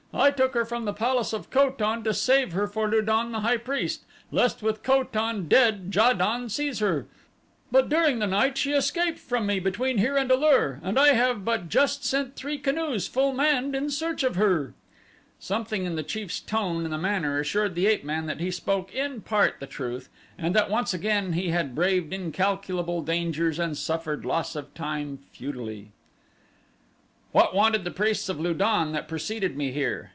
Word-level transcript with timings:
I 0.13 0.29
took 0.29 0.53
her 0.55 0.65
from 0.65 0.83
the 0.83 0.91
palace 0.93 1.31
of 1.31 1.49
Ko 1.49 1.69
tan 1.69 2.03
to 2.03 2.13
save 2.13 2.51
her 2.51 2.67
for 2.67 2.89
Lu 2.89 3.01
don, 3.01 3.31
the 3.31 3.39
high 3.39 3.55
priest, 3.57 4.03
lest 4.29 4.61
with 4.61 4.83
Ko 4.83 5.05
tan 5.05 5.47
dead 5.47 5.89
Ja 5.95 6.11
don 6.11 6.49
seize 6.49 6.79
her. 6.79 7.07
But 7.71 7.87
during 7.87 8.19
the 8.19 8.27
night 8.27 8.57
she 8.57 8.73
escaped 8.73 9.17
from 9.19 9.45
me 9.45 9.61
between 9.61 9.99
here 9.99 10.17
and 10.17 10.29
A 10.29 10.35
lur, 10.35 10.81
and 10.83 10.99
I 10.99 11.13
have 11.13 11.45
but 11.45 11.69
just 11.69 12.03
sent 12.03 12.35
three 12.35 12.57
canoes 12.57 13.07
full 13.07 13.31
manned 13.31 13.73
in 13.73 13.89
search 13.89 14.23
of 14.23 14.35
her." 14.35 14.73
Something 15.39 15.85
in 15.85 15.95
the 15.95 16.03
chief's 16.03 16.41
tone 16.41 16.85
and 16.85 17.01
manner 17.01 17.39
assured 17.39 17.73
the 17.73 17.87
ape 17.87 18.03
man 18.03 18.25
that 18.25 18.41
he 18.41 18.51
spoke 18.51 18.93
in 18.93 19.21
part 19.21 19.61
the 19.61 19.65
truth, 19.65 20.09
and 20.37 20.53
that 20.53 20.69
once 20.69 20.93
again 20.93 21.33
he 21.33 21.49
had 21.51 21.73
braved 21.73 22.11
incalculable 22.13 23.01
dangers 23.01 23.57
and 23.57 23.77
suffered 23.77 24.25
loss 24.25 24.57
of 24.57 24.73
time 24.73 25.19
futilely. 25.31 25.93
"What 27.31 27.55
wanted 27.55 27.85
the 27.85 27.91
priests 27.91 28.27
of 28.27 28.41
Lu 28.41 28.53
don 28.53 28.91
that 28.91 29.07
preceded 29.07 29.55
me 29.55 29.71
here?" 29.71 30.09